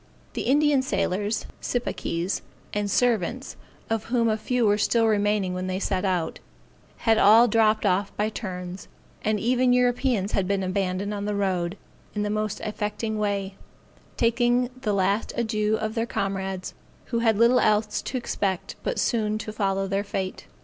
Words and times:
The 0.33 0.41
Indian 0.47 0.81
sailors, 0.81 1.45
sipakees, 1.61 2.41
and 2.73 2.89
servants, 2.89 3.55
of 3.87 4.05
whom 4.05 4.29
a 4.29 4.35
few 4.35 4.65
were 4.65 4.79
still 4.79 5.05
remaining 5.05 5.53
when 5.53 5.67
they 5.67 5.77
set 5.77 6.03
out, 6.03 6.39
had 7.05 7.19
all 7.19 7.47
dropped 7.47 7.85
off 7.85 8.11
by 8.17 8.29
turns; 8.29 8.87
and 9.23 9.39
even 9.39 9.73
Europeans 9.73 10.31
had 10.31 10.47
been 10.47 10.63
abandoned 10.63 11.13
on 11.13 11.25
the 11.25 11.35
road, 11.35 11.77
in 12.15 12.23
the 12.23 12.31
most 12.31 12.61
affecting 12.63 13.19
way, 13.19 13.53
taking 14.17 14.71
a 14.83 14.91
last 14.91 15.33
adieu 15.37 15.75
of 15.75 15.93
their 15.93 16.07
comrades, 16.07 16.73
who 17.13 17.19
had 17.19 17.37
little 17.37 17.59
else 17.59 18.01
to 18.01 18.17
expect 18.17 18.75
but 18.81 18.97
soon 18.99 19.37
to 19.37 19.53
follow 19.53 19.85
their 19.87 20.03
fate. 20.03 20.47